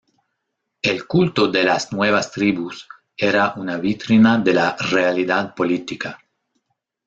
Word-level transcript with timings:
El 0.81 1.05
culto 1.05 1.47
de 1.47 1.63
las 1.63 1.93
nuevas 1.93 2.31
tribus 2.31 2.89
era 3.15 3.53
una 3.57 3.77
vitrina 3.77 4.39
de 4.39 4.51
la 4.55 4.75
realidad 4.75 5.53
política. 5.53 6.17